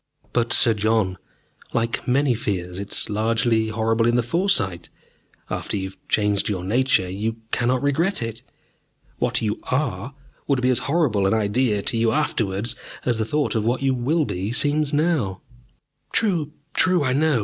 "But, 0.33 0.51
Sir 0.51 0.73
John, 0.73 1.19
like 1.73 2.07
many 2.07 2.33
fears, 2.33 2.79
it 2.79 2.91
is 2.91 3.07
largely 3.07 3.67
horrible 3.67 4.07
in 4.07 4.15
the 4.15 4.23
foresight. 4.23 4.89
After 5.47 5.77
you 5.77 5.89
have 5.89 5.97
changed 6.09 6.49
your 6.49 6.63
nature 6.63 7.07
you 7.07 7.35
cannot 7.51 7.83
regret 7.83 8.19
it. 8.23 8.41
What 9.19 9.43
you 9.43 9.59
are 9.65 10.15
would 10.47 10.59
be 10.59 10.71
as 10.71 10.79
horrible 10.89 11.27
an 11.27 11.35
idea 11.35 11.83
to 11.83 11.97
you 11.97 12.11
afterwards 12.11 12.75
as 13.05 13.19
the 13.19 13.25
thought 13.25 13.53
of 13.53 13.63
what 13.63 13.83
you 13.83 13.93
will 13.93 14.25
be 14.25 14.51
seems 14.51 14.91
now." 14.91 15.41
"True, 16.11 16.51
true. 16.73 17.03
I 17.03 17.13
know 17.13 17.37
it. 17.37 17.39